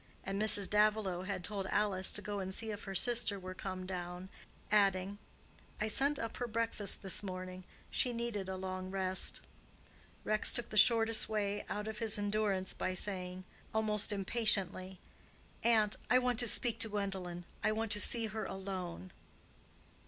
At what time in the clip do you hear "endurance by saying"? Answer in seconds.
12.17-13.43